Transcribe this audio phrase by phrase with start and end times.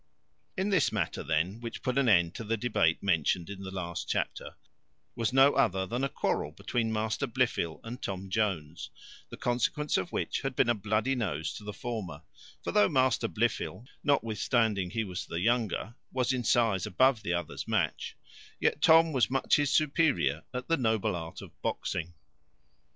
[0.57, 4.55] This matter then, which put an end to the debate mentioned in the last chapter,
[5.15, 8.89] was no other than a quarrel between Master Blifil and Tom Jones,
[9.29, 12.23] the consequence of which had been a bloody nose to the former;
[12.63, 17.67] for though Master Blifil, notwithstanding he was the younger, was in size above the other's
[17.67, 18.17] match,
[18.59, 22.15] yet Tom was much his superior at the noble art of boxing.